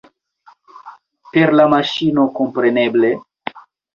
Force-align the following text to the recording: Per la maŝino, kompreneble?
Per 1.35 1.51
la 1.59 1.67
maŝino, 1.75 2.25
kompreneble? 2.39 3.13